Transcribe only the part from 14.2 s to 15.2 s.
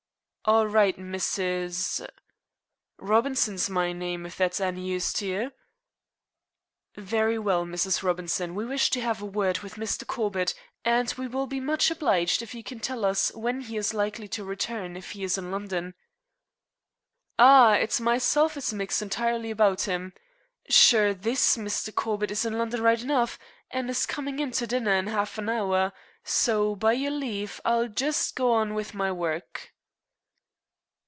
to return, if